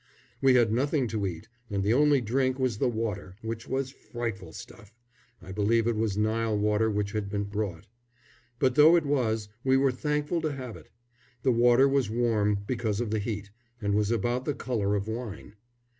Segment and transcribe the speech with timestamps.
[0.41, 4.51] We had nothing to eat, and the only drink was the water, which was frightful
[4.51, 4.95] stuff
[5.43, 7.85] I believe it was Nile water which had been brought.
[8.57, 10.89] But though it was, we were thankful to have it.
[11.43, 15.53] The water was warm, because of the heat, and was about the colour of wine.